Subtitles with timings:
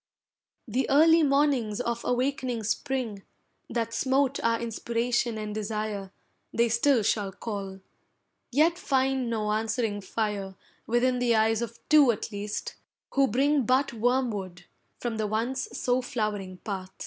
[0.67, 3.21] The early mornings of awakening Spring
[3.69, 6.11] That smote our inspiration and desire
[6.51, 7.81] They still shall call,
[8.51, 10.55] yet find no answering fire
[10.87, 12.73] Within the eyes of two at least,
[13.11, 14.65] who bring But wormwood,
[14.99, 16.89] from the once so flowering path.